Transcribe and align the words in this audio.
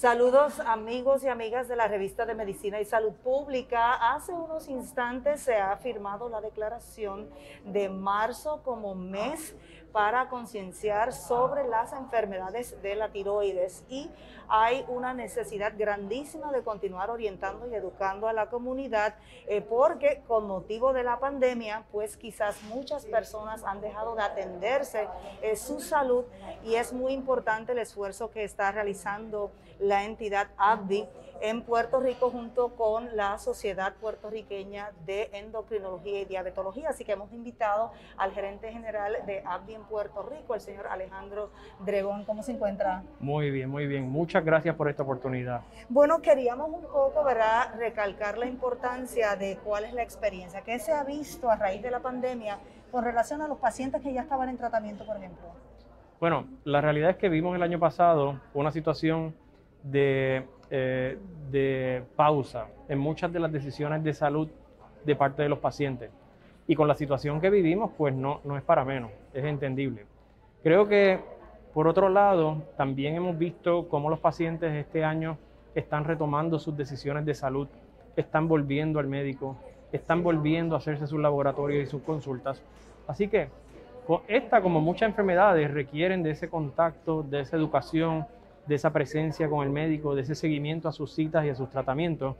Saludos 0.00 0.60
amigos 0.60 1.22
y 1.24 1.28
amigas 1.28 1.68
de 1.68 1.76
la 1.76 1.86
revista 1.86 2.24
de 2.24 2.34
Medicina 2.34 2.80
y 2.80 2.86
Salud 2.86 3.12
Pública. 3.22 4.14
Hace 4.14 4.32
unos 4.32 4.66
instantes 4.68 5.42
se 5.42 5.56
ha 5.56 5.76
firmado 5.76 6.30
la 6.30 6.40
declaración 6.40 7.28
de 7.66 7.90
marzo 7.90 8.62
como 8.62 8.94
mes 8.94 9.54
para 9.92 10.28
concienciar 10.28 11.12
sobre 11.12 11.66
las 11.66 11.92
enfermedades 11.92 12.80
de 12.82 12.94
la 12.94 13.08
tiroides 13.08 13.84
y 13.88 14.10
hay 14.48 14.84
una 14.88 15.14
necesidad 15.14 15.72
grandísima 15.76 16.52
de 16.52 16.62
continuar 16.62 17.10
orientando 17.10 17.68
y 17.68 17.74
educando 17.74 18.28
a 18.28 18.32
la 18.32 18.50
comunidad 18.50 19.14
eh, 19.46 19.60
porque 19.60 20.22
con 20.26 20.46
motivo 20.46 20.92
de 20.92 21.02
la 21.02 21.18
pandemia 21.18 21.84
pues 21.92 22.16
quizás 22.16 22.62
muchas 22.64 23.06
personas 23.06 23.64
han 23.64 23.80
dejado 23.80 24.14
de 24.14 24.22
atenderse 24.22 25.08
eh, 25.42 25.56
su 25.56 25.80
salud 25.80 26.24
y 26.64 26.74
es 26.74 26.92
muy 26.92 27.12
importante 27.12 27.72
el 27.72 27.78
esfuerzo 27.78 28.30
que 28.30 28.44
está 28.44 28.72
realizando 28.72 29.50
la 29.78 30.04
entidad 30.04 30.48
ABDI 30.56 31.08
en 31.40 31.62
Puerto 31.62 32.00
Rico 32.00 32.30
junto 32.30 32.76
con 32.76 33.16
la 33.16 33.38
Sociedad 33.38 33.94
Puertorriqueña 33.94 34.92
de 35.06 35.30
Endocrinología 35.32 36.20
y 36.20 36.24
Diabetología. 36.26 36.90
Así 36.90 37.04
que 37.04 37.12
hemos 37.12 37.32
invitado 37.32 37.92
al 38.16 38.32
gerente 38.32 38.70
general 38.70 39.16
de 39.26 39.42
ABDI 39.44 39.74
en 39.80 39.86
Puerto 39.86 40.22
Rico, 40.22 40.54
el 40.54 40.60
señor 40.60 40.86
Alejandro 40.86 41.50
Dregón. 41.84 42.24
¿Cómo 42.24 42.42
se 42.42 42.52
encuentra? 42.52 43.02
Muy 43.18 43.50
bien, 43.50 43.68
muy 43.68 43.86
bien. 43.86 44.08
Muchas 44.08 44.44
gracias 44.44 44.76
por 44.76 44.88
esta 44.88 45.02
oportunidad. 45.02 45.62
Bueno, 45.88 46.20
queríamos 46.20 46.68
un 46.68 46.82
poco, 46.82 47.24
¿verdad?, 47.24 47.74
recalcar 47.78 48.38
la 48.38 48.46
importancia 48.46 49.36
de 49.36 49.58
cuál 49.64 49.84
es 49.84 49.92
la 49.92 50.02
experiencia, 50.02 50.62
qué 50.62 50.78
se 50.78 50.92
ha 50.92 51.04
visto 51.04 51.50
a 51.50 51.56
raíz 51.56 51.82
de 51.82 51.90
la 51.90 52.00
pandemia 52.00 52.58
con 52.90 53.04
relación 53.04 53.42
a 53.42 53.48
los 53.48 53.58
pacientes 53.58 54.02
que 54.02 54.12
ya 54.12 54.22
estaban 54.22 54.48
en 54.48 54.56
tratamiento, 54.56 55.04
por 55.04 55.16
ejemplo. 55.16 55.48
Bueno, 56.18 56.46
la 56.64 56.80
realidad 56.80 57.10
es 57.10 57.16
que 57.16 57.28
vimos 57.28 57.56
el 57.56 57.62
año 57.62 57.78
pasado 57.78 58.40
una 58.52 58.70
situación 58.70 59.34
de 59.82 60.46
eh, 60.72 61.18
de 61.50 62.04
pausa 62.14 62.68
en 62.88 63.00
muchas 63.00 63.32
de 63.32 63.40
las 63.40 63.50
decisiones 63.50 64.04
de 64.04 64.14
salud 64.14 64.48
de 65.04 65.16
parte 65.16 65.42
de 65.42 65.48
los 65.48 65.58
pacientes. 65.58 66.12
Y 66.70 66.76
con 66.76 66.86
la 66.86 66.94
situación 66.94 67.40
que 67.40 67.50
vivimos, 67.50 67.90
pues 67.98 68.14
no, 68.14 68.42
no 68.44 68.56
es 68.56 68.62
para 68.62 68.84
menos, 68.84 69.10
es 69.34 69.44
entendible. 69.44 70.06
Creo 70.62 70.86
que, 70.86 71.18
por 71.74 71.88
otro 71.88 72.08
lado, 72.08 72.62
también 72.76 73.16
hemos 73.16 73.36
visto 73.36 73.88
cómo 73.88 74.08
los 74.08 74.20
pacientes 74.20 74.72
este 74.76 75.02
año 75.02 75.36
están 75.74 76.04
retomando 76.04 76.60
sus 76.60 76.76
decisiones 76.76 77.26
de 77.26 77.34
salud, 77.34 77.66
están 78.14 78.46
volviendo 78.46 79.00
al 79.00 79.08
médico, 79.08 79.56
están 79.90 80.22
volviendo 80.22 80.76
a 80.76 80.78
hacerse 80.78 81.08
sus 81.08 81.18
laboratorios 81.18 81.82
y 81.82 81.90
sus 81.90 82.02
consultas. 82.02 82.62
Así 83.08 83.26
que 83.26 83.48
esta, 84.28 84.62
como 84.62 84.80
muchas 84.80 85.08
enfermedades, 85.08 85.72
requieren 85.72 86.22
de 86.22 86.30
ese 86.30 86.48
contacto, 86.48 87.24
de 87.24 87.40
esa 87.40 87.56
educación, 87.56 88.26
de 88.68 88.76
esa 88.76 88.92
presencia 88.92 89.50
con 89.50 89.66
el 89.66 89.70
médico, 89.70 90.14
de 90.14 90.22
ese 90.22 90.36
seguimiento 90.36 90.88
a 90.88 90.92
sus 90.92 91.12
citas 91.12 91.44
y 91.44 91.48
a 91.48 91.56
sus 91.56 91.68
tratamientos. 91.68 92.36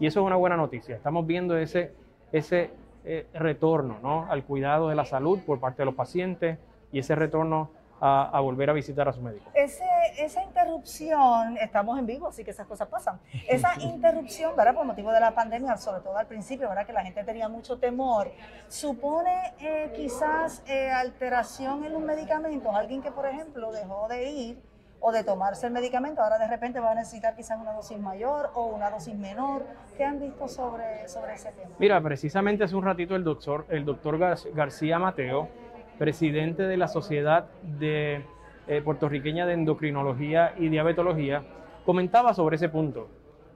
Y 0.00 0.06
eso 0.06 0.20
es 0.20 0.26
una 0.26 0.36
buena 0.36 0.56
noticia. 0.56 0.96
Estamos 0.96 1.26
viendo 1.26 1.54
ese, 1.58 1.92
ese 2.32 2.70
eh, 3.04 3.26
retorno 3.34 3.98
¿no? 4.02 4.26
al 4.30 4.44
cuidado 4.44 4.88
de 4.88 4.94
la 4.94 5.04
salud 5.04 5.40
por 5.44 5.60
parte 5.60 5.82
de 5.82 5.86
los 5.86 5.94
pacientes 5.94 6.58
y 6.90 6.98
ese 6.98 7.14
retorno 7.14 7.70
a, 8.00 8.40
volver 8.40 8.68
a 8.68 8.72
visitar 8.74 9.08
a 9.08 9.12
su 9.12 9.22
médico. 9.22 9.50
esa 9.54 10.42
interrupción, 10.42 11.56
estamos 11.56 11.98
en 11.98 12.06
vivo, 12.06 12.28
así 12.28 12.44
que 12.44 12.50
esas 12.50 12.66
cosas 12.66 12.88
pasan. 12.88 13.18
Esa 13.48 13.72
interrupción, 13.80 14.54
¿verdad? 14.56 14.74
Por 14.74 14.84
motivo 14.84 15.10
de 15.10 15.20
la 15.20 15.34
pandemia, 15.34 15.76
sobre 15.78 16.02
todo 16.02 16.18
al 16.18 16.26
principio, 16.26 16.68
¿verdad? 16.68 16.86
Que 16.86 16.92
la 16.92 17.02
gente 17.02 17.24
tenía 17.24 17.48
mucho 17.48 17.78
temor, 17.78 18.30
supone 18.68 19.54
eh, 19.58 19.90
quizás 19.96 20.62
eh, 20.66 20.90
alteración 20.90 21.84
en 21.84 21.94
los 21.94 22.02
medicamentos. 22.02 22.74
Alguien 22.74 23.00
que, 23.00 23.10
por 23.10 23.26
ejemplo, 23.26 23.72
dejó 23.72 24.06
de 24.08 24.30
ir 24.30 24.73
o 25.06 25.12
de 25.12 25.22
tomarse 25.22 25.66
el 25.66 25.72
medicamento, 25.74 26.22
ahora 26.22 26.38
de 26.38 26.48
repente 26.48 26.80
va 26.80 26.92
a 26.92 26.94
necesitar 26.94 27.36
quizás 27.36 27.60
una 27.60 27.74
dosis 27.74 27.98
mayor 27.98 28.48
o 28.54 28.68
una 28.68 28.88
dosis 28.88 29.14
menor. 29.14 29.62
¿Qué 29.98 30.02
han 30.02 30.18
visto 30.18 30.48
sobre, 30.48 31.06
sobre 31.08 31.34
ese 31.34 31.52
tema? 31.52 31.68
Mira, 31.78 32.00
precisamente 32.00 32.64
hace 32.64 32.74
un 32.74 32.84
ratito 32.84 33.14
el 33.14 33.22
doctor, 33.22 33.66
el 33.68 33.84
doctor 33.84 34.18
García 34.54 34.98
Mateo, 34.98 35.50
presidente 35.98 36.62
de 36.62 36.78
la 36.78 36.88
Sociedad 36.88 37.44
de, 37.62 38.24
eh, 38.66 38.80
Puertorriqueña 38.82 39.44
de 39.44 39.52
Endocrinología 39.52 40.54
y 40.56 40.70
Diabetología, 40.70 41.42
comentaba 41.84 42.32
sobre 42.32 42.56
ese 42.56 42.70
punto, 42.70 43.08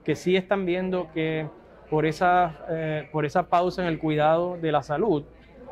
que 0.03 0.15
sí 0.15 0.35
están 0.35 0.67
viendo 0.67 1.11
que 1.13 1.49
por 1.89 2.05
esa, 2.05 2.59
eh, 2.69 3.09
por 3.11 3.25
esa 3.25 3.49
pausa 3.49 3.81
en 3.81 3.87
el 3.87 3.97
cuidado 3.97 4.55
de 4.57 4.71
la 4.71 4.83
salud, 4.83 5.23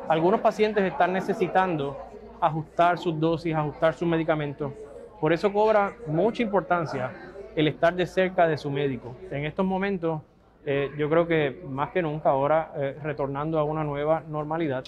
algunos 0.08 0.40
pacientes 0.40 0.82
están 0.82 1.12
necesitando 1.12 1.96
ajustar 2.40 2.98
sus 2.98 3.18
dosis, 3.20 3.54
ajustar 3.54 3.94
sus 3.94 4.08
medicamentos 4.08 4.72
por 5.20 5.32
eso 5.32 5.52
cobra 5.52 5.94
mucha 6.06 6.42
importancia 6.42 7.10
el 7.56 7.68
estar 7.68 7.94
de 7.94 8.06
cerca 8.06 8.46
de 8.46 8.56
su 8.56 8.70
médico. 8.70 9.16
En 9.30 9.44
estos 9.44 9.66
momentos, 9.66 10.22
eh, 10.64 10.90
yo 10.96 11.10
creo 11.10 11.26
que 11.26 11.62
más 11.68 11.90
que 11.90 12.02
nunca 12.02 12.30
ahora, 12.30 12.72
eh, 12.76 12.96
retornando 13.02 13.58
a 13.58 13.64
una 13.64 13.82
nueva 13.82 14.22
normalidad, 14.28 14.84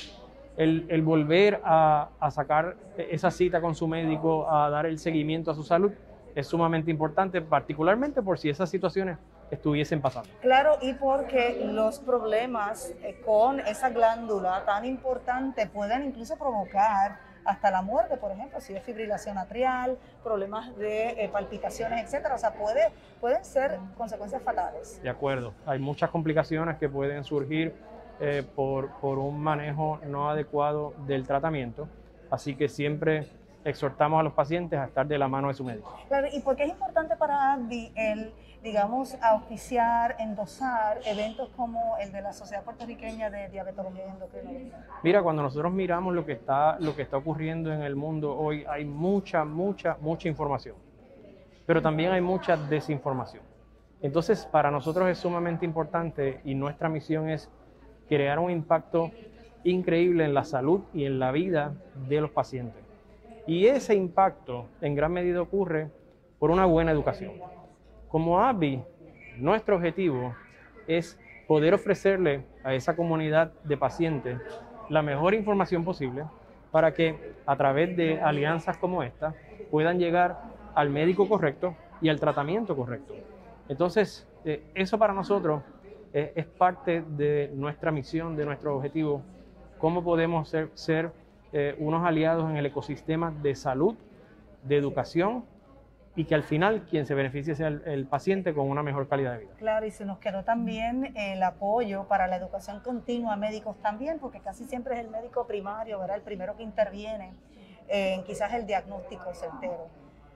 el, 0.57 1.03
volver 1.03 1.61
a, 1.65 2.11
sacar 2.31 2.77
esa 2.99 3.31
cita 3.31 3.63
con 3.63 3.75
su 3.75 3.89
médico, 3.89 4.51
a 4.51 4.69
dar 4.69 4.85
el 4.85 4.99
seguimiento 4.99 5.51
a 5.51 5.55
su 5.55 5.63
salud, 5.63 5.91
es 6.35 6.47
sumamente 6.47 6.91
importante, 6.91 7.41
particularmente 7.41 8.21
por 8.21 8.39
si 8.39 8.51
esas 8.51 8.69
situaciones 8.69 9.17
estuviesen 9.51 10.03
pasando. 10.03 10.29
Claro, 10.43 10.77
y 10.83 10.93
porque 10.95 11.61
los 11.65 11.99
problemas 11.99 12.93
eh, 13.03 13.21
con 13.25 13.61
esa 13.61 13.89
glándula 13.89 14.65
tan 14.67 14.85
importante 14.85 15.67
pueden 15.67 16.05
incluso 16.05 16.37
provocar 16.37 17.30
hasta 17.45 17.71
la 17.71 17.83
muerte, 17.83 18.17
por 18.17 18.33
ejemplo, 18.33 18.61
si 18.61 18.75
es 18.75 18.83
fibrilación 18.83 19.39
atrial, 19.39 19.99
problemas 20.23 20.77
de 20.77 21.11
eh, 21.11 21.29
palpitaciones, 21.29 22.05
etcétera. 22.05 22.35
O 22.35 22.39
sea, 22.39 22.53
puede, 22.53 22.91
pueden 23.21 23.45
ser 23.45 23.79
consecuencias 23.97 24.43
fatales. 24.43 25.01
De 25.03 25.09
acuerdo. 25.09 25.55
Hay 25.67 25.79
muchas 25.79 26.11
complicaciones 26.11 26.79
que 26.79 26.89
pueden 26.89 27.25
surgir 27.25 27.75
eh, 28.21 28.45
por, 28.55 28.91
por 29.01 29.19
un 29.19 29.41
manejo 29.41 29.99
no 30.07 30.31
adecuado 30.31 30.95
del 31.07 31.27
tratamiento. 31.27 31.89
Así 32.31 32.55
que 32.55 32.69
siempre 32.69 33.27
exhortamos 33.65 34.21
a 34.21 34.23
los 34.23 34.33
pacientes 34.33 34.79
a 34.79 34.85
estar 34.85 35.07
de 35.07 35.19
la 35.19 35.29
mano 35.29 35.49
de 35.49 35.55
su 35.55 35.65
médico. 35.65 35.99
Claro, 36.09 36.29
¿y 36.33 36.41
por 36.41 36.57
qué 36.57 36.65
es 36.65 36.71
importante 36.71 37.17
para 37.17 37.53
ADVI 37.53 37.93
el 37.95 38.33
digamos, 38.63 39.17
auspiciar, 39.23 40.17
endosar 40.19 41.01
eventos 41.07 41.49
como 41.57 41.97
el 41.99 42.13
de 42.13 42.21
la 42.21 42.33
Sociedad 42.33 42.63
Puertorriqueña 42.63 43.31
de 43.31 43.49
Diabetología 43.49 44.07
y 44.07 44.11
Endocrinología? 44.11 44.87
Mira, 45.03 45.23
cuando 45.23 45.43
nosotros 45.43 45.73
miramos 45.73 46.15
lo 46.15 46.27
que 46.27 46.33
está, 46.33 46.79
lo 46.79 46.95
que 46.95 47.03
está 47.03 47.17
ocurriendo 47.17 47.73
en 47.73 47.83
el 47.83 47.97
mundo 47.97 48.37
hoy, 48.37 48.65
hay 48.69 48.85
mucha, 48.85 49.45
mucha, 49.45 49.97
mucha 50.01 50.29
información, 50.29 50.77
pero 51.65 51.81
también 51.81 52.13
hay 52.13 52.21
mucha 52.21 52.57
desinformación. 52.57 53.43
Entonces, 54.03 54.47
para 54.47 54.71
nosotros 54.71 55.09
es 55.09 55.19
sumamente 55.19 55.65
importante 55.65 56.41
y 56.45 56.55
nuestra 56.55 56.89
misión 56.89 57.29
es 57.31 57.51
crear 58.09 58.39
un 58.39 58.51
impacto 58.51 59.11
increíble 59.65 60.25
en 60.25 60.35
la 60.35 60.45
salud 60.45 60.83
y 60.93 61.05
en 61.05 61.19
la 61.19 61.33
vida 61.33 61.75
de 62.09 62.21
los 62.21 62.31
pacientes. 62.31 62.90
Y 63.47 63.67
ese 63.67 63.95
impacto 63.95 64.67
en 64.81 64.95
gran 64.95 65.13
medida 65.13 65.41
ocurre 65.41 65.91
por 66.39 66.51
una 66.51 66.67
buena 66.67 66.91
educación. 66.91 67.33
Como 68.09 68.41
ABI, 68.41 68.83
nuestro 69.39 69.77
objetivo 69.77 70.35
es 70.87 71.19
poder 71.47 71.75
ofrecerle 71.75 72.45
a 72.63 72.75
esa 72.75 72.95
comunidad 72.95 73.53
de 73.65 73.77
pacientes 73.77 74.41
la 74.89 75.03
mejor 75.03 75.35
información 75.35 75.85
posible 75.85 76.25
para 76.71 76.93
que 76.93 77.35
a 77.47 77.57
través 77.57 77.97
de 77.97 78.21
alianzas 78.21 78.77
como 78.77 79.03
esta 79.03 79.35
puedan 79.71 79.99
llegar 79.99 80.41
al 80.75 80.91
médico 80.91 81.29
correcto 81.29 81.75
y 82.01 82.09
al 82.09 82.21
tratamiento 82.21 82.77
correcto. 82.77 83.15
Entonces, 83.69 84.27
eh, 84.45 84.63
eso 84.75 84.99
para 84.99 85.13
nosotros 85.13 85.63
eh, 86.13 86.33
es 86.35 86.47
parte 86.47 87.03
de 87.03 87.51
nuestra 87.55 87.91
misión, 87.91 88.37
de 88.37 88.45
nuestro 88.45 88.77
objetivo, 88.77 89.23
cómo 89.79 90.03
podemos 90.03 90.49
ser, 90.49 90.71
ser 90.75 91.13
eh, 91.53 91.75
unos 91.79 92.07
aliados 92.07 92.49
en 92.51 92.57
el 92.57 92.67
ecosistema 92.67 93.31
de 93.31 93.55
salud, 93.55 93.95
de 94.65 94.77
educación 94.77 95.45
y 96.17 96.25
que 96.25 96.35
al 96.35 96.43
final 96.43 96.83
quien 96.83 97.07
se 97.07 97.15
beneficie 97.15 97.55
sea 97.55 97.69
el, 97.69 98.07
paciente 98.07 98.53
con 98.53 98.69
una 98.69 98.83
mejor 98.83 99.09
calidad 99.09 99.33
de 99.33 99.39
vida. 99.41 99.53
Claro, 99.59 99.87
y 99.87 99.91
se 99.91 100.05
nos 100.05 100.19
quedó 100.19 100.45
también 100.45 101.17
el 101.17 101.43
apoyo 101.43 102.05
para 102.05 102.27
la 102.27 102.37
educación 102.37 102.81
continua 102.81 103.35
a 103.35 103.37
médicos 103.37 103.77
también, 103.81 104.19
porque 104.19 104.41
casi 104.41 104.65
siempre 104.65 104.95
es 104.95 105.01
el 105.01 105.11
médico 105.11 105.47
primario, 105.47 106.01
¿verdad? 106.01 106.17
El 106.17 106.23
primero 106.23 106.57
que 106.57 106.63
interviene 106.63 107.33
en 107.89 108.23
quizás 108.25 108.53
el 108.55 108.67
diagnóstico 108.67 109.33
certero. 109.35 109.89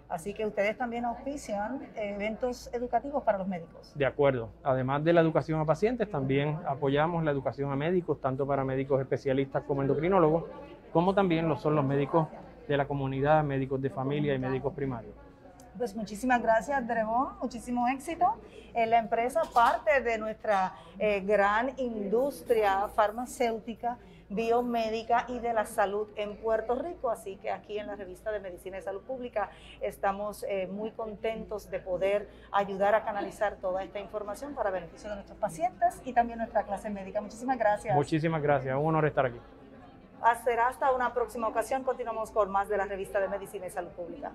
Así 0.08 0.34
que 0.34 0.46
ustedes 0.46 0.76
también 0.76 1.05
auspician 1.06 1.81
eventos 1.96 2.70
educativos 2.72 3.22
para 3.22 3.38
los 3.38 3.49
médicos. 3.49 3.93
De 3.94 4.06
acuerdo. 4.06 4.50
Además 4.62 5.02
de 5.02 5.12
la 5.12 5.20
educación 5.20 5.60
a 5.60 5.64
pacientes, 5.64 6.10
también 6.10 6.58
apoyamos 6.67 7.25
la 7.25 7.31
educación 7.31 7.72
a 7.72 7.76
médicos, 7.76 8.20
tanto 8.20 8.46
para 8.46 8.64
médicos 8.64 9.00
especialistas 9.00 9.64
como 9.64 9.82
endocrinólogos, 9.82 10.44
como 10.94 11.12
también 11.12 11.49
lo 11.49 11.56
son 11.56 11.75
los 11.75 11.85
médicos 11.85 12.29
de 12.69 12.76
la 12.76 12.87
comunidad, 12.87 13.43
médicos 13.43 13.82
de 13.82 13.91
familia 13.91 14.32
y 14.32 14.38
médicos 14.38 14.73
primarios. 14.73 15.12
Pues 15.76 15.96
muchísimas 15.96 16.41
gracias, 16.41 16.87
Drebón. 16.87 17.31
Muchísimo 17.43 17.88
éxito 17.88 18.37
en 18.75 18.91
la 18.91 18.99
empresa, 18.99 19.43
parte 19.52 20.00
de 20.02 20.19
nuestra 20.19 20.73
eh, 21.00 21.20
gran 21.20 21.73
industria 21.79 22.87
farmacéutica, 22.94 23.99
biomédica 24.29 25.26
y 25.26 25.41
de 25.41 25.52
la 25.52 25.67
salud 25.67 26.06
en 26.14 26.37
Puerto 26.37 26.76
Rico. 26.76 27.11
Así 27.11 27.38
que 27.38 27.50
aquí 27.50 27.76
en 27.76 27.88
la 27.88 27.96
revista 27.96 28.31
de 28.31 28.38
Medicina 28.38 28.79
y 28.79 28.82
Salud 28.82 29.02
Pública 29.02 29.50
estamos 29.81 30.46
eh, 30.49 30.69
muy 30.69 30.93
contentos 30.93 31.69
de 31.73 31.81
poder 31.81 32.29
ayudar 32.52 32.94
a 32.94 33.05
canalizar 33.05 33.56
toda 33.56 33.82
esta 33.82 33.99
información 33.99 34.55
para 34.55 34.70
beneficio 34.70 35.11
de 35.11 35.17
nuestros 35.17 35.38
pacientes 35.41 36.00
y 36.05 36.12
también 36.12 36.38
nuestra 36.38 36.62
clase 36.62 36.88
médica. 36.88 37.20
Muchísimas 37.20 37.58
gracias. 37.58 37.96
Muchísimas 37.96 38.41
gracias. 38.41 38.76
Un 38.76 38.87
honor 38.87 39.06
estar 39.06 39.26
aquí. 39.26 39.41
Hasta 40.24 40.90
una 40.92 41.12
próxima 41.12 41.48
ocasión. 41.48 41.82
Continuamos 41.84 42.30
con 42.30 42.50
más 42.50 42.70
de 42.70 42.78
la 42.78 42.86
revista 42.86 43.20
de 43.20 43.28
Medicina 43.28 43.66
y 43.66 43.70
Salud 43.70 43.90
Pública. 43.90 44.32